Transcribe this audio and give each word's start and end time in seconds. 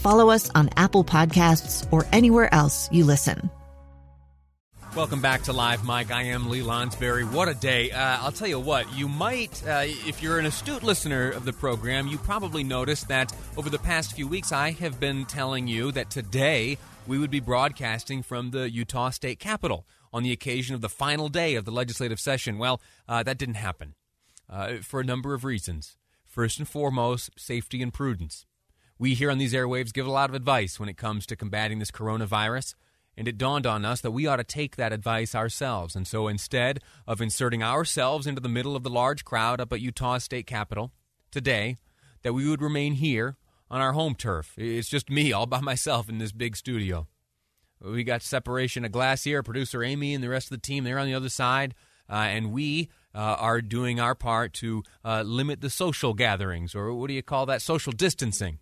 follow 0.00 0.30
us 0.30 0.50
on 0.54 0.70
Apple 0.76 1.04
Podcasts, 1.04 1.86
or 1.92 2.06
anywhere 2.12 2.52
else 2.52 2.90
you 2.90 3.04
listen. 3.04 3.50
Welcome 4.96 5.20
back 5.20 5.42
to 5.42 5.52
Live 5.52 5.86
Mic. 5.86 6.10
I 6.10 6.24
am 6.24 6.50
Lee 6.50 6.62
Lonsberry. 6.62 7.22
What 7.22 7.48
a 7.48 7.54
day. 7.54 7.92
Uh, 7.92 8.18
I'll 8.22 8.32
tell 8.32 8.48
you 8.48 8.58
what, 8.58 8.92
you 8.92 9.08
might, 9.08 9.64
uh, 9.64 9.84
if 9.84 10.20
you're 10.20 10.40
an 10.40 10.46
astute 10.46 10.82
listener 10.82 11.30
of 11.30 11.44
the 11.44 11.52
program, 11.52 12.08
you 12.08 12.18
probably 12.18 12.64
noticed 12.64 13.06
that 13.06 13.32
over 13.56 13.70
the 13.70 13.78
past 13.78 14.14
few 14.14 14.26
weeks 14.26 14.50
I 14.50 14.72
have 14.72 14.98
been 14.98 15.26
telling 15.26 15.68
you 15.68 15.92
that 15.92 16.10
today 16.10 16.76
we 17.06 17.18
would 17.18 17.30
be 17.30 17.38
broadcasting 17.38 18.24
from 18.24 18.50
the 18.50 18.68
Utah 18.68 19.10
State 19.10 19.38
Capitol 19.38 19.86
on 20.12 20.24
the 20.24 20.32
occasion 20.32 20.74
of 20.74 20.80
the 20.80 20.88
final 20.88 21.28
day 21.28 21.54
of 21.54 21.64
the 21.64 21.70
legislative 21.70 22.18
session. 22.18 22.58
Well, 22.58 22.80
uh, 23.08 23.22
that 23.22 23.38
didn't 23.38 23.54
happen 23.54 23.94
uh, 24.48 24.78
for 24.82 24.98
a 24.98 25.04
number 25.04 25.34
of 25.34 25.44
reasons. 25.44 25.96
First 26.26 26.58
and 26.58 26.68
foremost, 26.68 27.30
safety 27.38 27.80
and 27.80 27.92
prudence. 27.92 28.44
We 29.00 29.14
here 29.14 29.30
on 29.30 29.38
these 29.38 29.54
airwaves 29.54 29.94
give 29.94 30.06
a 30.06 30.10
lot 30.10 30.28
of 30.28 30.36
advice 30.36 30.78
when 30.78 30.90
it 30.90 30.98
comes 30.98 31.24
to 31.24 31.34
combating 31.34 31.78
this 31.78 31.90
coronavirus. 31.90 32.74
And 33.16 33.26
it 33.26 33.38
dawned 33.38 33.66
on 33.66 33.82
us 33.82 34.02
that 34.02 34.10
we 34.10 34.26
ought 34.26 34.36
to 34.36 34.44
take 34.44 34.76
that 34.76 34.92
advice 34.92 35.34
ourselves. 35.34 35.96
And 35.96 36.06
so 36.06 36.28
instead 36.28 36.80
of 37.06 37.22
inserting 37.22 37.62
ourselves 37.62 38.26
into 38.26 38.42
the 38.42 38.48
middle 38.50 38.76
of 38.76 38.82
the 38.82 38.90
large 38.90 39.24
crowd 39.24 39.58
up 39.58 39.72
at 39.72 39.80
Utah 39.80 40.18
State 40.18 40.46
Capitol 40.46 40.92
today, 41.30 41.78
that 42.20 42.34
we 42.34 42.46
would 42.46 42.60
remain 42.60 42.92
here 42.92 43.38
on 43.70 43.80
our 43.80 43.92
home 43.92 44.14
turf. 44.14 44.52
It's 44.58 44.90
just 44.90 45.08
me 45.08 45.32
all 45.32 45.46
by 45.46 45.62
myself 45.62 46.10
in 46.10 46.18
this 46.18 46.32
big 46.32 46.54
studio. 46.54 47.06
We 47.80 48.04
got 48.04 48.20
separation 48.20 48.84
of 48.84 48.92
glass 48.92 49.24
here. 49.24 49.42
Producer 49.42 49.82
Amy 49.82 50.12
and 50.12 50.22
the 50.22 50.28
rest 50.28 50.48
of 50.48 50.60
the 50.60 50.66
team, 50.66 50.84
they're 50.84 50.98
on 50.98 51.06
the 51.06 51.14
other 51.14 51.30
side. 51.30 51.74
Uh, 52.06 52.16
and 52.16 52.52
we 52.52 52.90
uh, 53.14 53.18
are 53.18 53.62
doing 53.62 53.98
our 53.98 54.14
part 54.14 54.52
to 54.52 54.82
uh, 55.06 55.22
limit 55.22 55.62
the 55.62 55.70
social 55.70 56.12
gatherings, 56.12 56.74
or 56.74 56.92
what 56.92 57.08
do 57.08 57.14
you 57.14 57.22
call 57.22 57.46
that? 57.46 57.62
Social 57.62 57.92
distancing. 57.92 58.58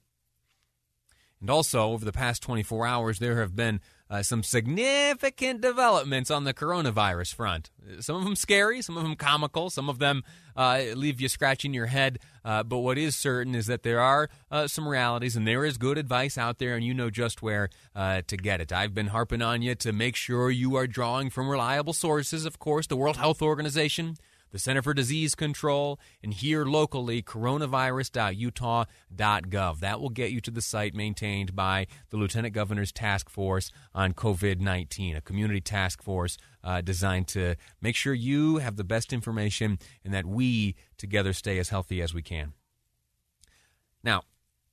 And 1.40 1.50
also, 1.50 1.92
over 1.92 2.04
the 2.04 2.12
past 2.12 2.42
24 2.42 2.86
hours, 2.86 3.18
there 3.18 3.40
have 3.40 3.54
been 3.54 3.80
uh, 4.10 4.22
some 4.22 4.42
significant 4.42 5.60
developments 5.60 6.30
on 6.30 6.44
the 6.44 6.54
coronavirus 6.54 7.34
front. 7.34 7.70
Some 8.00 8.16
of 8.16 8.24
them 8.24 8.34
scary, 8.34 8.82
some 8.82 8.96
of 8.96 9.02
them 9.02 9.14
comical, 9.14 9.70
some 9.70 9.88
of 9.88 9.98
them 9.98 10.24
uh, 10.56 10.82
leave 10.94 11.20
you 11.20 11.28
scratching 11.28 11.74
your 11.74 11.86
head. 11.86 12.18
Uh, 12.44 12.62
but 12.62 12.78
what 12.78 12.98
is 12.98 13.14
certain 13.14 13.54
is 13.54 13.66
that 13.66 13.82
there 13.82 14.00
are 14.00 14.30
uh, 14.50 14.66
some 14.66 14.88
realities, 14.88 15.36
and 15.36 15.46
there 15.46 15.64
is 15.64 15.78
good 15.78 15.98
advice 15.98 16.38
out 16.38 16.58
there, 16.58 16.74
and 16.74 16.84
you 16.84 16.94
know 16.94 17.10
just 17.10 17.42
where 17.42 17.68
uh, 17.94 18.22
to 18.26 18.36
get 18.36 18.60
it. 18.60 18.72
I've 18.72 18.94
been 18.94 19.08
harping 19.08 19.42
on 19.42 19.62
you 19.62 19.74
to 19.76 19.92
make 19.92 20.16
sure 20.16 20.50
you 20.50 20.74
are 20.76 20.86
drawing 20.86 21.30
from 21.30 21.48
reliable 21.48 21.92
sources, 21.92 22.46
of 22.46 22.58
course, 22.58 22.86
the 22.86 22.96
World 22.96 23.18
Health 23.18 23.42
Organization 23.42 24.16
the 24.50 24.58
Center 24.58 24.82
for 24.82 24.92
Disease 24.94 25.34
Control, 25.34 26.00
and 26.22 26.32
here 26.34 26.64
locally, 26.64 27.22
coronavirus.utah.gov. 27.22 29.80
That 29.80 30.00
will 30.00 30.08
get 30.08 30.30
you 30.30 30.40
to 30.40 30.50
the 30.50 30.62
site 30.62 30.94
maintained 30.94 31.54
by 31.54 31.86
the 32.10 32.16
Lieutenant 32.16 32.54
Governor's 32.54 32.92
Task 32.92 33.28
Force 33.28 33.70
on 33.94 34.14
COVID 34.14 34.60
19, 34.60 35.16
a 35.16 35.20
community 35.20 35.60
task 35.60 36.02
force 36.02 36.38
uh, 36.64 36.80
designed 36.80 37.28
to 37.28 37.56
make 37.80 37.96
sure 37.96 38.14
you 38.14 38.58
have 38.58 38.76
the 38.76 38.84
best 38.84 39.12
information 39.12 39.78
and 40.04 40.14
that 40.14 40.26
we 40.26 40.76
together 40.96 41.32
stay 41.32 41.58
as 41.58 41.68
healthy 41.68 42.02
as 42.02 42.14
we 42.14 42.22
can. 42.22 42.52
Now, 44.02 44.22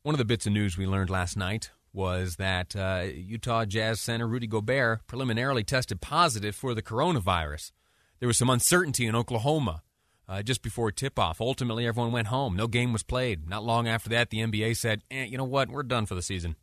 one 0.04 0.14
of 0.14 0.20
the 0.20 0.26
bits 0.26 0.46
of 0.46 0.54
news 0.54 0.78
we 0.78 0.86
learned 0.86 1.10
last 1.10 1.36
night 1.36 1.72
was 1.92 2.36
that 2.36 2.76
uh, 2.76 3.06
Utah 3.12 3.66
Jazz 3.66 4.02
center 4.02 4.28
Rudy 4.28 4.48
Gobert 4.48 5.08
preliminarily 5.08 5.64
tested 5.64 6.02
positive 6.02 6.56
for 6.56 6.74
the 6.74 6.82
coronavirus. 6.82 7.72
There 8.20 8.28
was 8.28 8.38
some 8.38 8.50
uncertainty 8.50 9.06
in 9.06 9.16
Oklahoma 9.16 9.84
uh, 10.28 10.42
just 10.42 10.62
before 10.62 10.92
tip 10.92 11.20
off. 11.20 11.42
Ultimately, 11.42 11.86
everyone 11.86 12.12
went 12.12 12.28
home. 12.28 12.56
No 12.56 12.68
game 12.68 12.94
was 12.94 13.04
played. 13.04 13.48
Not 13.48 13.64
long 13.64 13.88
after 13.88 14.10
that, 14.10 14.30
the 14.30 14.40
NBA 14.40 14.78
said, 14.78 15.04
eh, 15.12 15.26
you 15.26 15.38
know 15.38 15.44
what? 15.44 15.70
We're 15.70 15.84
done 15.84 16.06
for 16.06 16.16
the 16.16 16.22
season. 16.22 16.56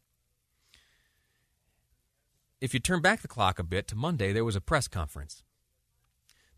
If 2.61 2.73
you 2.75 2.81
turn 2.81 3.01
back 3.01 3.23
the 3.23 3.29
clock 3.29 3.59
a 3.59 3.65
bit 3.65 3.89
to 3.89 3.97
Monday, 3.97 4.33
there 4.33 4.45
was 4.45 4.57
a 4.57 4.61
press 4.61 4.87
conference. 4.89 5.43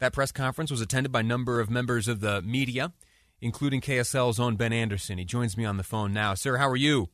That 0.00 0.12
press 0.12 0.32
conference 0.32 0.70
was 0.70 0.80
attended 0.80 1.12
by 1.12 1.20
a 1.20 1.24
number 1.24 1.60
of 1.60 1.70
members 1.70 2.08
of 2.08 2.20
the 2.20 2.42
media, 2.42 2.92
including 3.40 3.80
KSL's 3.80 4.38
own 4.38 4.56
Ben 4.56 4.72
Anderson. 4.72 5.18
He 5.18 5.24
joins 5.24 5.56
me 5.56 5.64
on 5.64 5.76
the 5.76 5.82
phone 5.82 6.12
now. 6.12 6.34
Sir, 6.34 6.58
how 6.58 6.68
are 6.68 6.76
you? 6.76 7.08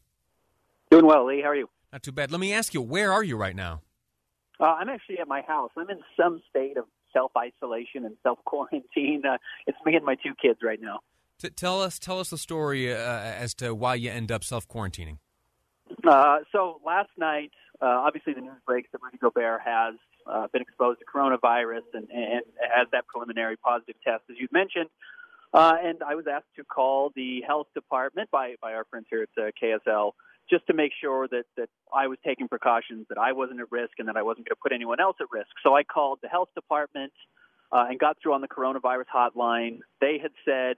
Doing 0.90 1.06
well, 1.06 1.26
Lee. 1.26 1.42
How 1.42 1.50
are 1.50 1.56
you? 1.56 1.68
Not 1.92 2.02
too 2.02 2.12
bad. 2.12 2.30
Let 2.32 2.40
me 2.40 2.52
ask 2.52 2.74
you, 2.74 2.82
where 2.82 3.12
are 3.12 3.22
you 3.22 3.36
right 3.36 3.54
now? 3.54 3.82
Uh, 4.60 4.64
I'm 4.64 4.88
actually 4.88 5.18
at 5.18 5.28
my 5.28 5.40
house. 5.40 5.70
I'm 5.76 5.88
in 5.88 6.00
some 6.20 6.42
state 6.50 6.76
of 6.76 6.84
self 7.12 7.32
isolation 7.36 8.04
and 8.04 8.16
self 8.22 8.38
quarantine. 8.44 9.22
Uh, 9.24 9.38
it's 9.66 9.78
me 9.84 9.96
and 9.96 10.04
my 10.04 10.16
two 10.16 10.34
kids 10.40 10.60
right 10.62 10.80
now. 10.80 11.00
T- 11.38 11.50
tell 11.50 11.80
us, 11.80 11.98
tell 11.98 12.20
us 12.20 12.30
the 12.30 12.38
story 12.38 12.92
uh, 12.92 12.96
as 12.96 13.54
to 13.54 13.74
why 13.74 13.94
you 13.94 14.10
end 14.10 14.30
up 14.30 14.44
self 14.44 14.68
quarantining. 14.68 15.18
Uh, 16.06 16.38
so 16.52 16.80
last 16.84 17.10
night, 17.16 17.50
uh, 17.80 17.86
obviously 17.86 18.34
the 18.34 18.40
news 18.40 18.60
breaks 18.66 18.88
that 18.92 19.00
Rudy 19.02 19.18
Gobert 19.18 19.60
has 19.64 19.94
uh, 20.26 20.46
been 20.52 20.62
exposed 20.62 21.00
to 21.00 21.06
coronavirus 21.06 21.82
and, 21.94 22.08
and 22.10 22.42
has 22.60 22.86
that 22.92 23.06
preliminary 23.06 23.56
positive 23.56 23.96
test, 24.04 24.22
as 24.30 24.36
you 24.38 24.48
mentioned. 24.52 24.90
Uh, 25.52 25.74
and 25.82 26.02
I 26.02 26.14
was 26.14 26.26
asked 26.30 26.54
to 26.56 26.64
call 26.64 27.10
the 27.16 27.42
health 27.46 27.66
department 27.74 28.30
by, 28.30 28.54
by 28.62 28.74
our 28.74 28.84
friends 28.84 29.06
here 29.10 29.26
at 29.36 29.42
uh, 29.42 29.50
KSL 29.60 30.12
just 30.50 30.66
to 30.66 30.74
make 30.74 30.92
sure 31.00 31.28
that, 31.28 31.44
that 31.56 31.68
I 31.94 32.08
was 32.08 32.18
taking 32.24 32.48
precautions, 32.48 33.06
that 33.08 33.18
I 33.18 33.32
wasn't 33.32 33.60
at 33.60 33.70
risk, 33.70 33.92
and 33.98 34.08
that 34.08 34.16
I 34.16 34.22
wasn't 34.22 34.48
going 34.48 34.56
to 34.56 34.62
put 34.62 34.72
anyone 34.72 35.00
else 35.00 35.16
at 35.20 35.26
risk. 35.30 35.50
So 35.62 35.74
I 35.74 35.84
called 35.84 36.18
the 36.22 36.28
health 36.28 36.48
department 36.54 37.12
uh, 37.72 37.86
and 37.88 37.98
got 37.98 38.18
through 38.22 38.34
on 38.34 38.40
the 38.40 38.48
coronavirus 38.48 39.06
hotline. 39.14 39.80
They 40.00 40.18
had 40.20 40.32
said 40.44 40.76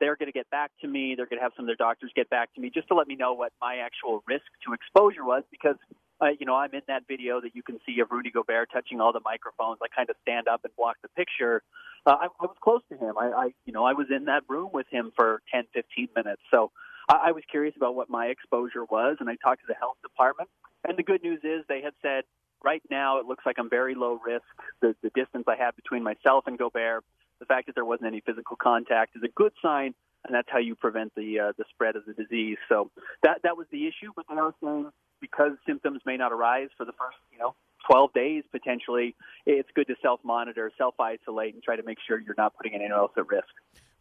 they're 0.00 0.16
going 0.16 0.28
to 0.28 0.32
get 0.32 0.50
back 0.50 0.70
to 0.82 0.88
me. 0.88 1.14
They're 1.16 1.26
going 1.26 1.38
to 1.38 1.42
have 1.42 1.52
some 1.56 1.64
of 1.64 1.68
their 1.68 1.76
doctors 1.76 2.12
get 2.14 2.28
back 2.28 2.52
to 2.54 2.60
me 2.60 2.70
just 2.72 2.88
to 2.88 2.94
let 2.94 3.06
me 3.06 3.16
know 3.16 3.32
what 3.32 3.52
my 3.60 3.76
actual 3.76 4.22
risk 4.26 4.44
to 4.66 4.74
exposure 4.74 5.24
was 5.24 5.44
because, 5.50 5.76
uh, 6.20 6.28
you 6.38 6.46
know, 6.46 6.54
I'm 6.54 6.74
in 6.74 6.82
that 6.88 7.04
video 7.08 7.40
that 7.40 7.54
you 7.54 7.62
can 7.62 7.78
see 7.86 8.00
of 8.00 8.10
Rudy 8.10 8.30
Gobert 8.30 8.68
touching 8.72 9.00
all 9.00 9.12
the 9.12 9.20
microphones. 9.24 9.78
I 9.82 9.88
kind 9.94 10.10
of 10.10 10.16
stand 10.22 10.48
up 10.48 10.60
and 10.64 10.74
block 10.76 10.96
the 11.02 11.08
picture. 11.08 11.62
Uh, 12.06 12.16
I, 12.20 12.24
I 12.26 12.46
was 12.46 12.56
close 12.62 12.82
to 12.90 12.98
him. 12.98 13.16
I, 13.18 13.26
I, 13.30 13.44
you 13.64 13.72
know, 13.72 13.84
I 13.84 13.94
was 13.94 14.08
in 14.14 14.26
that 14.26 14.42
room 14.48 14.70
with 14.72 14.86
him 14.90 15.12
for 15.16 15.40
10, 15.52 15.64
15 15.72 16.08
minutes. 16.14 16.42
So 16.50 16.70
I, 17.08 17.28
I 17.28 17.32
was 17.32 17.42
curious 17.50 17.74
about 17.76 17.94
what 17.94 18.08
my 18.10 18.26
exposure 18.26 18.84
was, 18.84 19.16
and 19.20 19.28
I 19.28 19.36
talked 19.36 19.60
to 19.60 19.66
the 19.68 19.74
health 19.74 19.96
department. 20.02 20.48
And 20.86 20.98
the 20.98 21.02
good 21.02 21.22
news 21.22 21.40
is 21.42 21.64
they 21.68 21.82
had 21.82 21.94
said, 22.02 22.24
right 22.62 22.82
now 22.90 23.18
it 23.18 23.26
looks 23.26 23.44
like 23.46 23.56
I'm 23.58 23.70
very 23.70 23.94
low 23.94 24.18
risk. 24.24 24.44
The, 24.80 24.94
the 25.02 25.10
distance 25.14 25.44
I 25.46 25.56
have 25.56 25.76
between 25.76 26.02
myself 26.02 26.44
and 26.46 26.58
Gobert, 26.58 27.04
the 27.38 27.46
fact 27.46 27.66
that 27.66 27.74
there 27.74 27.84
wasn't 27.84 28.08
any 28.08 28.20
physical 28.20 28.56
contact 28.56 29.16
is 29.16 29.22
a 29.22 29.28
good 29.28 29.52
sign, 29.62 29.94
and 30.24 30.34
that's 30.34 30.48
how 30.50 30.58
you 30.58 30.74
prevent 30.74 31.14
the 31.14 31.38
uh, 31.40 31.52
the 31.58 31.64
spread 31.70 31.96
of 31.96 32.06
the 32.06 32.14
disease. 32.14 32.56
So 32.68 32.90
that 33.22 33.42
that 33.42 33.56
was 33.56 33.66
the 33.70 33.86
issue. 33.86 34.12
But 34.16 34.24
they 34.28 34.36
are 34.36 34.54
saying 34.62 34.90
because 35.20 35.52
symptoms 35.66 36.00
may 36.06 36.16
not 36.16 36.32
arise 36.32 36.68
for 36.76 36.86
the 36.86 36.92
first, 36.92 37.16
you 37.32 37.38
know, 37.38 37.54
12 37.90 38.12
days 38.14 38.44
potentially, 38.50 39.14
it's 39.46 39.68
good 39.74 39.86
to 39.88 39.94
self 40.00 40.20
monitor, 40.24 40.70
self 40.78 40.94
isolate, 40.98 41.54
and 41.54 41.62
try 41.62 41.76
to 41.76 41.82
make 41.82 41.98
sure 42.06 42.18
you're 42.18 42.34
not 42.38 42.56
putting 42.56 42.74
anyone 42.74 42.92
else 42.92 43.12
at 43.16 43.28
risk. 43.28 43.48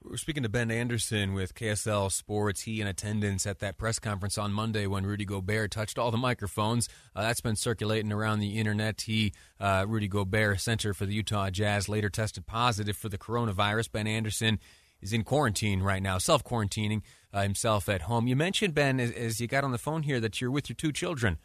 We're 0.05 0.17
speaking 0.17 0.43
to 0.43 0.49
Ben 0.49 0.69
Anderson 0.69 1.33
with 1.33 1.55
KSL 1.55 2.11
Sports. 2.11 2.61
He 2.61 2.81
in 2.81 2.87
attendance 2.87 3.47
at 3.47 3.59
that 3.59 3.77
press 3.77 3.99
conference 3.99 4.37
on 4.37 4.51
Monday 4.51 4.85
when 4.85 5.05
Rudy 5.05 5.23
Gobert 5.23 5.71
touched 5.71 5.97
all 5.97 6.11
the 6.11 6.17
microphones. 6.17 6.89
Uh, 7.15 7.21
that's 7.21 7.39
been 7.39 7.55
circulating 7.55 8.11
around 8.11 8.39
the 8.39 8.59
internet. 8.59 9.01
He, 9.01 9.31
uh, 9.61 9.85
Rudy 9.87 10.09
Gobert, 10.09 10.59
center 10.59 10.93
for 10.93 11.05
the 11.05 11.13
Utah 11.13 11.49
Jazz, 11.49 11.87
later 11.87 12.09
tested 12.09 12.45
positive 12.45 12.97
for 12.97 13.07
the 13.07 13.17
coronavirus. 13.17 13.93
Ben 13.93 14.05
Anderson 14.05 14.59
is 15.01 15.13
in 15.13 15.23
quarantine 15.23 15.81
right 15.81 16.03
now, 16.03 16.17
self 16.17 16.43
quarantining 16.43 17.01
uh, 17.31 17.43
himself 17.43 17.87
at 17.87 18.01
home. 18.01 18.27
You 18.27 18.35
mentioned 18.35 18.73
Ben 18.73 18.99
as, 18.99 19.11
as, 19.11 19.39
you 19.39 19.47
got 19.47 19.63
on 19.63 19.71
the 19.71 19.77
phone 19.77 20.03
here 20.03 20.19
that 20.19 20.41
you're 20.41 20.51
with 20.51 20.67
your 20.67 20.75
two 20.75 20.91
children. 20.91 21.37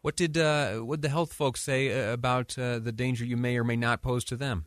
What 0.00 0.16
did 0.16 0.36
uh, 0.36 0.78
what 0.78 1.02
the 1.02 1.08
health 1.08 1.32
folks 1.32 1.62
say 1.62 1.92
uh, 1.92 2.12
about 2.12 2.58
uh, 2.58 2.80
the 2.80 2.90
danger 2.92 3.24
you 3.24 3.36
may 3.36 3.56
or 3.56 3.64
may 3.64 3.76
not 3.76 4.02
pose 4.02 4.24
to 4.24 4.36
them? 4.36 4.66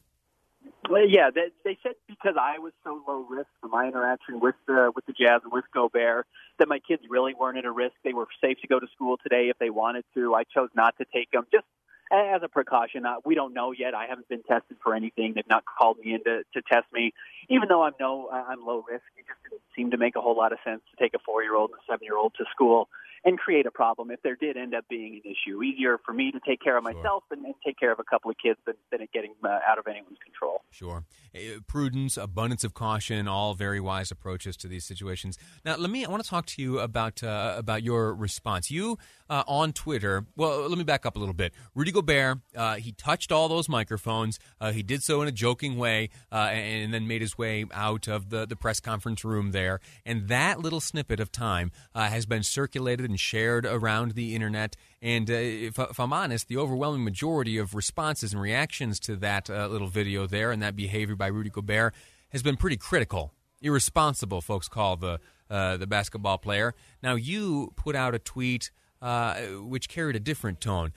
Well, 0.89 1.07
yeah, 1.07 1.29
they, 1.33 1.47
they 1.63 1.77
said 1.81 1.93
because 2.07 2.35
I 2.39 2.59
was 2.59 2.73
so 2.83 3.01
low 3.07 3.25
risk 3.29 3.47
for 3.61 3.67
my 3.67 3.87
interaction 3.87 4.39
with 4.39 4.55
the 4.67 4.91
with 4.95 5.05
the 5.05 5.13
Jazz 5.13 5.41
and 5.43 5.51
with 5.51 5.65
Gobert 5.73 6.27
that 6.59 6.67
my 6.67 6.79
kids 6.79 7.01
really 7.09 7.33
weren't 7.33 7.57
at 7.57 7.65
a 7.65 7.71
risk. 7.71 7.95
They 8.03 8.13
were 8.13 8.27
safe 8.41 8.57
to 8.61 8.67
go 8.67 8.79
to 8.79 8.87
school 8.93 9.17
today 9.21 9.49
if 9.49 9.57
they 9.57 9.69
wanted 9.69 10.05
to. 10.13 10.35
I 10.35 10.43
chose 10.43 10.69
not 10.75 10.95
to 10.99 11.05
take 11.13 11.31
them 11.31 11.45
just 11.51 11.65
as 12.11 12.41
a 12.43 12.47
precaution. 12.47 13.05
Uh, 13.05 13.15
we 13.25 13.33
don't 13.33 13.53
know 13.53 13.71
yet. 13.71 13.95
I 13.95 14.05
haven't 14.07 14.29
been 14.29 14.43
tested 14.43 14.77
for 14.83 14.93
anything. 14.93 15.33
They've 15.35 15.49
not 15.49 15.63
called 15.65 15.97
me 15.97 16.13
in 16.13 16.23
to, 16.25 16.43
to 16.53 16.61
test 16.71 16.85
me, 16.93 17.13
even 17.49 17.67
though 17.67 17.83
I'm 17.83 17.93
no 17.99 18.29
I'm 18.29 18.65
low 18.65 18.83
risk. 18.87 19.03
It 19.17 19.25
just 19.27 19.39
didn't 19.49 19.61
seem 19.75 19.91
to 19.91 19.97
make 19.97 20.15
a 20.15 20.21
whole 20.21 20.37
lot 20.37 20.51
of 20.51 20.59
sense 20.63 20.81
to 20.91 21.03
take 21.03 21.13
a 21.15 21.19
four 21.25 21.41
year 21.41 21.55
old 21.55 21.71
and 21.71 21.79
a 21.79 21.91
seven 21.91 22.05
year 22.05 22.17
old 22.17 22.33
to 22.37 22.45
school 22.51 22.89
and 23.25 23.37
create 23.39 23.65
a 23.65 23.71
problem 23.71 24.11
if 24.11 24.21
there 24.21 24.35
did 24.35 24.55
end 24.55 24.75
up 24.75 24.85
being 24.89 25.15
an 25.15 25.31
issue. 25.31 25.61
Easier 25.63 25.97
for 26.05 26.13
me 26.13 26.31
to 26.31 26.39
take 26.47 26.61
care 26.61 26.77
of 26.77 26.83
Sure. 26.83 26.93
myself 26.93 27.23
and, 27.31 27.43
and 27.43 27.55
take 27.65 27.77
care 27.79 27.91
of 27.91 27.99
a 27.99 28.03
couple 28.03 28.29
of 28.29 28.37
kids 28.37 28.59
than, 28.65 28.75
than 28.91 29.01
it 29.01 29.09
getting 29.11 29.33
uh, 29.43 29.59
out 29.67 29.79
of 29.79 29.87
anyone's 29.87 30.19
control. 30.23 30.61
Sure. 30.69 31.03
Uh, 31.35 31.59
Prudence, 31.67 32.17
abundance 32.17 32.63
of 32.63 32.73
caution, 32.73 33.27
all 33.27 33.55
very 33.55 33.79
wise 33.79 34.11
approaches 34.11 34.55
to 34.57 34.67
these 34.67 34.85
situations. 34.85 35.37
Now, 35.65 35.75
let 35.75 35.89
me. 35.89 36.05
I 36.05 36.09
want 36.09 36.23
to 36.23 36.29
talk 36.29 36.45
to 36.47 36.61
you 36.61 36.79
about 36.79 37.23
uh, 37.23 37.55
about 37.57 37.81
your 37.83 38.13
response. 38.13 38.69
You 38.69 38.97
uh, 39.29 39.43
on 39.47 39.73
Twitter. 39.73 40.25
Well, 40.35 40.69
let 40.69 40.77
me 40.77 40.83
back 40.83 41.05
up 41.05 41.15
a 41.15 41.19
little 41.19 41.33
bit. 41.33 41.51
Rudy 41.73 41.91
Gobert. 41.91 42.39
Uh, 42.55 42.75
he 42.75 42.91
touched 42.91 43.31
all 43.31 43.47
those 43.49 43.67
microphones. 43.67 44.39
Uh, 44.61 44.71
he 44.71 44.83
did 44.83 45.01
so 45.01 45.21
in 45.21 45.27
a 45.27 45.31
joking 45.31 45.77
way, 45.77 46.09
uh, 46.31 46.49
and, 46.51 46.85
and 46.85 46.93
then 46.93 47.07
made 47.07 47.21
his 47.21 47.37
way 47.37 47.65
out 47.73 48.07
of 48.07 48.29
the 48.29 48.45
the 48.45 48.55
press 48.55 48.79
conference 48.79 49.25
room 49.25 49.51
there. 49.51 49.79
And 50.05 50.27
that 50.27 50.59
little 50.59 50.79
snippet 50.79 51.19
of 51.19 51.31
time 51.31 51.71
uh, 51.95 52.07
has 52.07 52.25
been 52.25 52.43
circulated 52.43 53.05
and 53.15 53.19
shared 53.21 53.65
around 53.65 54.11
the 54.11 54.35
internet. 54.35 54.75
And 55.01 55.31
uh, 55.31 55.35
if, 55.35 55.79
if 55.79 55.99
I'm 56.01 56.11
honest, 56.11 56.49
the 56.49 56.57
overwhelming 56.57 57.05
majority 57.05 57.57
of 57.57 57.73
responses 57.73 58.33
and 58.33 58.41
reactions 58.41 58.99
to 59.01 59.15
that 59.17 59.49
uh, 59.49 59.67
little 59.67 59.87
video 59.87 60.27
there 60.27 60.51
and 60.51 60.61
that 60.61 60.75
behavior 60.75 61.15
by 61.15 61.27
Rudy 61.27 61.49
Gobert 61.49 61.93
has 62.33 62.43
been 62.43 62.57
pretty 62.57 62.75
critical. 62.75 63.31
Irresponsible, 63.61 64.41
folks 64.41 64.67
call 64.67 64.97
the 64.97 65.21
uh, 65.49 65.77
the 65.77 65.87
basketball 65.87 66.37
player. 66.39 66.73
Now, 67.01 67.15
you 67.15 67.71
put 67.77 67.95
out 67.95 68.13
a 68.13 68.19
tweet 68.19 68.71
uh, 69.01 69.35
which 69.73 69.87
carried 69.87 70.17
a 70.17 70.19
different 70.19 70.59
tone. 70.59 70.91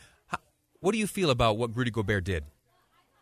What 0.80 0.92
do 0.92 0.98
you 0.98 1.06
feel 1.06 1.30
about 1.30 1.56
what 1.56 1.76
Rudy 1.76 1.92
Gobert 1.92 2.24
did? 2.24 2.44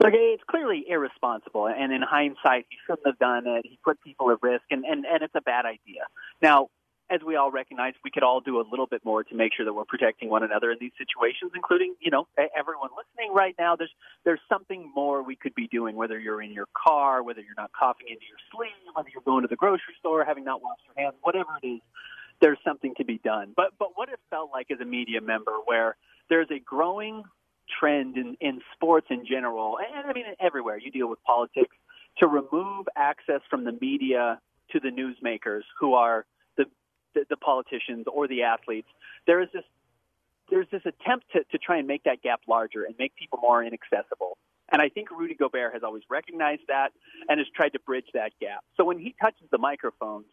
Look, 0.00 0.12
it's 0.14 0.42
clearly 0.48 0.84
irresponsible, 0.88 1.66
and 1.66 1.92
in 1.92 2.00
hindsight, 2.02 2.66
he 2.70 2.76
shouldn't 2.86 3.06
have 3.06 3.18
done 3.18 3.44
it. 3.46 3.64
He 3.64 3.78
put 3.84 4.00
people 4.02 4.30
at 4.30 4.38
risk, 4.42 4.64
and, 4.70 4.84
and, 4.84 5.04
and 5.04 5.22
it's 5.22 5.34
a 5.34 5.40
bad 5.40 5.64
idea. 5.66 6.02
Now, 6.40 6.68
as 7.08 7.20
we 7.24 7.36
all 7.36 7.50
recognize, 7.50 7.94
we 8.02 8.10
could 8.10 8.22
all 8.22 8.40
do 8.40 8.60
a 8.60 8.64
little 8.68 8.86
bit 8.86 9.04
more 9.04 9.22
to 9.22 9.34
make 9.34 9.52
sure 9.54 9.64
that 9.64 9.72
we're 9.72 9.84
protecting 9.84 10.28
one 10.28 10.42
another 10.42 10.72
in 10.72 10.78
these 10.80 10.92
situations, 10.98 11.52
including, 11.54 11.94
you 12.00 12.10
know, 12.10 12.26
everyone 12.56 12.90
listening 12.96 13.32
right 13.32 13.54
now. 13.58 13.76
There's 13.76 13.92
there's 14.24 14.40
something 14.48 14.90
more 14.94 15.22
we 15.22 15.36
could 15.36 15.54
be 15.54 15.68
doing, 15.68 15.94
whether 15.94 16.18
you're 16.18 16.42
in 16.42 16.52
your 16.52 16.66
car, 16.76 17.22
whether 17.22 17.40
you're 17.40 17.54
not 17.56 17.70
coughing 17.72 18.08
into 18.08 18.24
your 18.28 18.38
sleeve, 18.52 18.72
whether 18.94 19.08
you're 19.12 19.22
going 19.22 19.42
to 19.42 19.48
the 19.48 19.56
grocery 19.56 19.94
store, 20.00 20.24
having 20.24 20.44
not 20.44 20.62
washed 20.62 20.82
your 20.86 21.04
hands, 21.04 21.16
whatever 21.22 21.50
it 21.62 21.66
is. 21.66 21.80
There's 22.40 22.58
something 22.64 22.94
to 22.96 23.04
be 23.04 23.18
done. 23.18 23.52
But 23.56 23.72
but 23.78 23.90
what 23.94 24.08
it 24.08 24.18
felt 24.30 24.50
like 24.52 24.70
as 24.70 24.80
a 24.80 24.84
media 24.84 25.20
member, 25.20 25.52
where 25.64 25.96
there's 26.28 26.50
a 26.50 26.58
growing 26.58 27.22
trend 27.80 28.16
in, 28.16 28.36
in 28.40 28.60
sports 28.74 29.06
in 29.10 29.24
general, 29.26 29.78
and 29.78 30.06
I 30.06 30.12
mean 30.12 30.24
everywhere 30.40 30.78
you 30.78 30.90
deal 30.90 31.08
with 31.08 31.22
politics, 31.24 31.76
to 32.18 32.26
remove 32.26 32.86
access 32.96 33.40
from 33.48 33.64
the 33.64 33.72
media 33.80 34.40
to 34.72 34.80
the 34.80 34.88
newsmakers 34.88 35.62
who 35.78 35.94
are 35.94 36.26
the, 37.16 37.26
the, 37.28 37.36
politicians 37.36 38.06
or 38.12 38.28
the 38.28 38.42
athletes. 38.42 38.88
There 39.26 39.40
is 39.42 39.48
this 39.52 39.64
there's 40.48 40.68
this 40.70 40.82
attempt 40.84 41.26
to, 41.32 41.42
to 41.50 41.58
try 41.58 41.78
and 41.78 41.88
make 41.88 42.04
that 42.04 42.22
gap 42.22 42.40
larger 42.46 42.84
and 42.84 42.94
make 42.98 43.16
people 43.16 43.40
more 43.42 43.64
inaccessible. 43.64 44.38
And 44.70 44.80
I 44.80 44.88
think 44.88 45.10
Rudy 45.10 45.34
Gobert 45.34 45.72
has 45.72 45.82
always 45.82 46.04
recognized 46.08 46.62
that 46.68 46.90
and 47.28 47.40
has 47.40 47.48
tried 47.54 47.70
to 47.70 47.80
bridge 47.80 48.06
that 48.14 48.32
gap. 48.40 48.64
So 48.76 48.84
when 48.84 48.98
he 48.98 49.14
touches 49.20 49.48
the 49.50 49.58
microphones, 49.58 50.26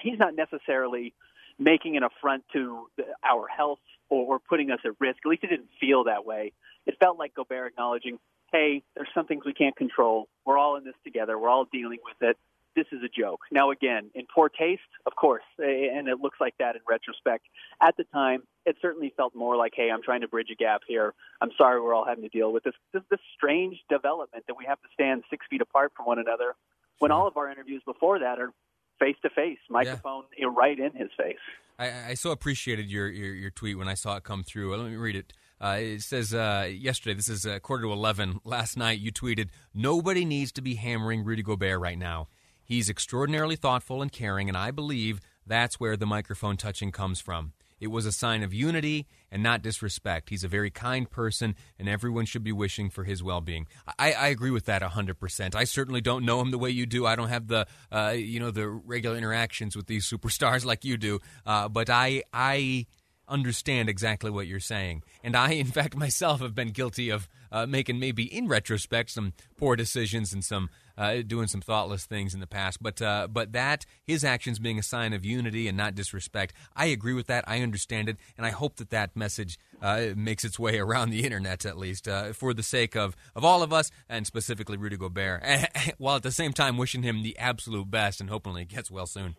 he's 0.00 0.18
not 0.18 0.36
necessarily 0.36 1.12
making 1.58 1.96
an 1.96 2.04
affront 2.04 2.44
to 2.52 2.88
our 3.24 3.48
health 3.48 3.80
or 4.08 4.38
putting 4.38 4.70
us 4.70 4.80
at 4.84 4.92
risk. 5.00 5.18
At 5.24 5.28
least 5.28 5.44
it 5.44 5.48
didn't 5.48 5.70
feel 5.80 6.04
that 6.04 6.24
way. 6.24 6.52
It 6.86 6.96
felt 7.00 7.18
like 7.18 7.34
Gobert 7.34 7.72
acknowledging, 7.72 8.18
hey, 8.52 8.82
there's 8.94 9.08
some 9.14 9.26
things 9.26 9.44
we 9.44 9.54
can't 9.54 9.76
control. 9.76 10.28
We're 10.44 10.58
all 10.58 10.76
in 10.76 10.84
this 10.84 10.94
together. 11.04 11.38
We're 11.38 11.48
all 11.48 11.66
dealing 11.72 11.98
with 12.04 12.16
it. 12.20 12.36
This 12.74 12.86
is 12.90 13.00
a 13.04 13.08
joke. 13.08 13.40
Now, 13.50 13.70
again, 13.70 14.10
in 14.14 14.26
poor 14.34 14.48
taste, 14.48 14.80
of 15.06 15.14
course, 15.14 15.42
and 15.58 16.08
it 16.08 16.20
looks 16.20 16.38
like 16.40 16.54
that 16.58 16.74
in 16.74 16.82
retrospect. 16.88 17.44
At 17.82 17.96
the 17.96 18.04
time, 18.04 18.44
it 18.64 18.76
certainly 18.80 19.12
felt 19.16 19.34
more 19.34 19.56
like, 19.56 19.72
hey, 19.76 19.90
I'm 19.92 20.02
trying 20.02 20.22
to 20.22 20.28
bridge 20.28 20.48
a 20.50 20.54
gap 20.54 20.82
here. 20.86 21.12
I'm 21.40 21.50
sorry 21.58 21.80
we're 21.80 21.94
all 21.94 22.06
having 22.06 22.24
to 22.24 22.30
deal 22.30 22.52
with 22.52 22.64
this, 22.64 22.74
this, 22.92 23.02
this 23.10 23.20
strange 23.36 23.76
development 23.90 24.44
that 24.46 24.56
we 24.56 24.64
have 24.66 24.80
to 24.80 24.88
stand 24.94 25.24
six 25.28 25.44
feet 25.50 25.60
apart 25.60 25.92
from 25.96 26.06
one 26.06 26.18
another 26.18 26.54
when 26.98 27.10
all 27.10 27.26
of 27.26 27.36
our 27.36 27.50
interviews 27.50 27.82
before 27.84 28.20
that 28.20 28.38
are 28.38 28.52
face 28.98 29.16
to 29.22 29.30
face, 29.30 29.58
microphone 29.68 30.24
eh, 30.40 30.46
right 30.46 30.78
in 30.78 30.92
his 30.92 31.10
face. 31.16 31.36
I, 31.78 32.10
I 32.10 32.14
so 32.14 32.30
appreciated 32.30 32.90
your, 32.90 33.08
your, 33.08 33.34
your 33.34 33.50
tweet 33.50 33.76
when 33.76 33.88
I 33.88 33.94
saw 33.94 34.16
it 34.16 34.22
come 34.22 34.44
through. 34.44 34.76
Let 34.76 34.88
me 34.88 34.96
read 34.96 35.16
it. 35.16 35.32
Uh, 35.60 35.78
it 35.80 36.02
says 36.02 36.34
uh, 36.34 36.68
yesterday, 36.72 37.14
this 37.14 37.28
is 37.28 37.46
uh, 37.46 37.58
quarter 37.58 37.84
to 37.84 37.92
11. 37.92 38.40
Last 38.44 38.76
night, 38.76 38.98
you 38.98 39.12
tweeted, 39.12 39.48
Nobody 39.74 40.24
needs 40.24 40.52
to 40.52 40.62
be 40.62 40.74
hammering 40.74 41.24
Rudy 41.24 41.42
Gobert 41.42 41.80
right 41.80 41.98
now. 41.98 42.28
He's 42.72 42.88
extraordinarily 42.88 43.56
thoughtful 43.56 44.00
and 44.00 44.10
caring, 44.10 44.48
and 44.48 44.56
I 44.56 44.70
believe 44.70 45.20
that's 45.46 45.78
where 45.78 45.94
the 45.94 46.06
microphone 46.06 46.56
touching 46.56 46.90
comes 46.90 47.20
from. 47.20 47.52
It 47.78 47.88
was 47.88 48.06
a 48.06 48.12
sign 48.12 48.42
of 48.42 48.54
unity 48.54 49.06
and 49.30 49.42
not 49.42 49.60
disrespect. 49.60 50.30
He's 50.30 50.42
a 50.42 50.48
very 50.48 50.70
kind 50.70 51.10
person, 51.10 51.54
and 51.78 51.86
everyone 51.86 52.24
should 52.24 52.42
be 52.42 52.50
wishing 52.50 52.88
for 52.88 53.04
his 53.04 53.22
well-being. 53.22 53.66
I, 53.98 54.14
I 54.14 54.28
agree 54.28 54.50
with 54.50 54.64
that 54.64 54.82
hundred 54.82 55.20
percent. 55.20 55.54
I 55.54 55.64
certainly 55.64 56.00
don't 56.00 56.24
know 56.24 56.40
him 56.40 56.50
the 56.50 56.56
way 56.56 56.70
you 56.70 56.86
do. 56.86 57.04
I 57.04 57.14
don't 57.14 57.28
have 57.28 57.48
the 57.48 57.66
uh, 57.90 58.14
you 58.16 58.40
know 58.40 58.50
the 58.50 58.66
regular 58.66 59.18
interactions 59.18 59.76
with 59.76 59.86
these 59.86 60.08
superstars 60.10 60.64
like 60.64 60.82
you 60.82 60.96
do. 60.96 61.20
Uh, 61.44 61.68
but 61.68 61.90
I 61.90 62.22
I 62.32 62.86
understand 63.28 63.88
exactly 63.90 64.30
what 64.30 64.46
you're 64.46 64.60
saying. 64.60 65.02
And 65.22 65.36
I, 65.36 65.52
in 65.52 65.66
fact, 65.66 65.94
myself 66.06 66.40
have 66.40 66.54
been 66.54 66.70
guilty 66.70 67.10
of 67.10 67.28
uh, 67.50 67.66
making 67.66 67.98
maybe 67.98 68.24
in 68.24 68.48
retrospect 68.48 69.10
some 69.10 69.34
poor 69.58 69.76
decisions 69.76 70.32
and 70.32 70.42
some 70.42 70.70
uh, 70.96 71.16
doing 71.26 71.46
some 71.46 71.60
thoughtless 71.60 72.04
things 72.06 72.34
in 72.34 72.40
the 72.40 72.46
past. 72.46 72.82
But 72.82 73.00
uh, 73.00 73.28
but 73.30 73.52
that 73.52 73.84
his 74.04 74.24
actions 74.24 74.58
being 74.58 74.78
a 74.78 74.82
sign 74.82 75.12
of 75.12 75.24
unity 75.24 75.68
and 75.68 75.76
not 75.76 75.94
disrespect, 75.94 76.54
I 76.74 76.86
agree 76.86 77.14
with 77.14 77.26
that. 77.26 77.44
I 77.46 77.60
understand 77.60 78.08
it, 78.08 78.16
and 78.36 78.46
I 78.46 78.50
hope 78.50 78.76
that 78.76 78.90
that 78.90 79.16
message 79.16 79.58
uh, 79.80 80.08
makes 80.16 80.44
its 80.44 80.58
way 80.58 80.78
around 80.78 81.10
the 81.10 81.24
internet 81.24 81.64
at 81.66 81.78
least 81.78 82.08
uh, 82.08 82.32
for 82.32 82.54
the 82.54 82.62
sake 82.62 82.96
of 82.96 83.16
of 83.34 83.44
all 83.44 83.62
of 83.62 83.72
us 83.72 83.90
and 84.08 84.26
specifically 84.26 84.76
Rudy 84.76 84.96
Gobert, 84.96 85.44
while 85.98 86.16
at 86.16 86.22
the 86.22 86.32
same 86.32 86.52
time 86.52 86.76
wishing 86.76 87.02
him 87.02 87.22
the 87.22 87.38
absolute 87.38 87.90
best 87.90 88.20
and 88.20 88.30
hopefully 88.30 88.62
he 88.62 88.66
gets 88.66 88.90
well 88.90 89.06
soon. 89.06 89.36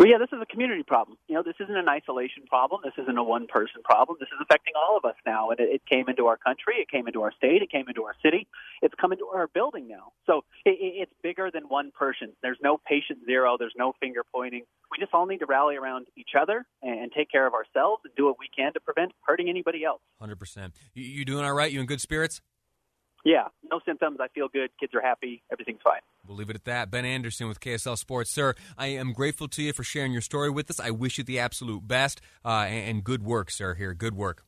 Well, 0.00 0.08
yeah, 0.08 0.16
this 0.16 0.32
is 0.32 0.40
a 0.40 0.46
community 0.46 0.82
problem. 0.82 1.18
You 1.28 1.34
know, 1.34 1.42
this 1.42 1.56
isn't 1.60 1.76
an 1.76 1.86
isolation 1.86 2.44
problem. 2.48 2.80
This 2.82 2.94
isn't 3.02 3.18
a 3.18 3.22
one 3.22 3.46
person 3.46 3.82
problem. 3.84 4.16
This 4.18 4.30
is 4.32 4.40
affecting 4.40 4.72
all 4.74 4.96
of 4.96 5.04
us 5.04 5.16
now. 5.26 5.50
And 5.50 5.60
it, 5.60 5.68
it 5.68 5.82
came 5.84 6.08
into 6.08 6.24
our 6.24 6.38
country. 6.38 6.76
It 6.80 6.88
came 6.88 7.06
into 7.06 7.20
our 7.20 7.32
state. 7.32 7.60
It 7.60 7.70
came 7.70 7.84
into 7.86 8.04
our 8.04 8.14
city. 8.24 8.48
It's 8.80 8.94
come 8.98 9.12
into 9.12 9.26
our 9.26 9.46
building 9.48 9.88
now. 9.88 10.12
So 10.24 10.44
it, 10.64 10.70
it, 10.80 11.02
it's 11.02 11.12
bigger 11.22 11.50
than 11.52 11.64
one 11.64 11.90
person. 11.90 12.32
There's 12.40 12.56
no 12.62 12.78
patient 12.78 13.18
zero. 13.26 13.58
There's 13.58 13.74
no 13.76 13.92
finger 14.00 14.22
pointing. 14.34 14.62
We 14.90 14.96
just 14.98 15.12
all 15.12 15.26
need 15.26 15.40
to 15.40 15.46
rally 15.46 15.76
around 15.76 16.06
each 16.16 16.30
other 16.34 16.64
and 16.80 17.12
take 17.12 17.30
care 17.30 17.46
of 17.46 17.52
ourselves 17.52 18.00
and 18.06 18.14
do 18.16 18.24
what 18.24 18.36
we 18.38 18.48
can 18.56 18.72
to 18.72 18.80
prevent 18.80 19.12
hurting 19.26 19.50
anybody 19.50 19.84
else. 19.84 20.00
Hundred 20.18 20.38
percent. 20.38 20.72
You, 20.94 21.04
you 21.04 21.26
doing 21.26 21.44
all 21.44 21.52
right? 21.52 21.70
You 21.70 21.78
in 21.78 21.84
good 21.84 22.00
spirits? 22.00 22.40
Yeah, 23.24 23.48
no 23.70 23.80
symptoms. 23.84 24.18
I 24.20 24.28
feel 24.28 24.48
good. 24.48 24.70
Kids 24.78 24.94
are 24.94 25.02
happy. 25.02 25.42
Everything's 25.52 25.80
fine. 25.82 26.00
We'll 26.26 26.36
leave 26.36 26.50
it 26.50 26.56
at 26.56 26.64
that. 26.64 26.90
Ben 26.90 27.04
Anderson 27.04 27.48
with 27.48 27.60
KSL 27.60 27.98
Sports. 27.98 28.32
Sir, 28.32 28.54
I 28.78 28.86
am 28.88 29.12
grateful 29.12 29.48
to 29.48 29.62
you 29.62 29.72
for 29.72 29.84
sharing 29.84 30.12
your 30.12 30.22
story 30.22 30.50
with 30.50 30.70
us. 30.70 30.80
I 30.80 30.90
wish 30.90 31.18
you 31.18 31.24
the 31.24 31.38
absolute 31.38 31.86
best 31.86 32.20
uh, 32.44 32.66
and, 32.68 32.88
and 32.88 33.04
good 33.04 33.22
work, 33.22 33.50
sir, 33.50 33.74
here. 33.74 33.94
Good 33.94 34.14
work. 34.14 34.44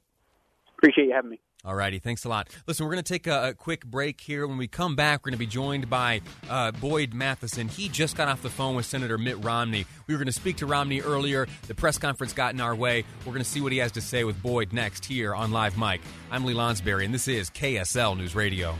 Appreciate 0.79 1.07
you 1.07 1.13
having 1.13 1.31
me. 1.31 1.41
All 1.65 1.77
righty, 1.77 2.01
thanks 2.01 2.25
a 2.25 2.29
lot. 2.29 2.49
Listen, 2.67 2.85
we're 2.85 2.93
going 2.93 3.05
to 3.05 3.13
take 3.13 3.29
a, 3.29 3.51
a 3.51 3.55
quick 3.55 3.87
break 3.87 4.21
here. 4.21 4.49
When 4.49 4.59
we 4.59 4.67
come 4.67 4.97
back, 4.97 5.21
we're 5.21 5.31
going 5.31 5.39
to 5.39 5.39
be 5.39 5.47
joined 5.47 5.89
by 5.89 6.21
uh, 6.51 6.73
Boyd 6.73 7.15
Matheson. 7.15 7.69
He 7.69 7.89
just 7.89 8.17
got 8.17 8.27
off 8.27 8.43
the 8.43 8.51
phone 8.51 8.75
with 8.75 8.85
Senator 8.85 9.17
Mitt 9.17 9.45
Romney. 9.45 9.87
We 10.09 10.15
were 10.15 10.19
going 10.19 10.27
to 10.27 10.33
speak 10.33 10.57
to 10.57 10.67
Romney 10.67 11.03
earlier. 11.03 11.47
The 11.69 11.75
press 11.75 11.99
conference 11.99 12.33
got 12.33 12.53
in 12.53 12.61
our 12.61 12.75
way. 12.75 13.05
We're 13.25 13.33
going 13.33 13.45
to 13.45 13.49
see 13.49 13.61
what 13.61 13.71
he 13.71 13.79
has 13.79 13.93
to 13.93 14.01
say 14.01 14.25
with 14.25 14.43
Boyd 14.43 14.73
next 14.73 15.05
here 15.05 15.37
on 15.37 15.53
Live 15.53 15.79
Mic. 15.79 16.01
I'm 16.33 16.45
Lee 16.45 16.55
Lonsberry, 16.55 17.05
and 17.05 17.15
this 17.15 17.29
is 17.29 17.49
KSL 17.51 18.19
News 18.19 18.35
Radio. 18.35 18.75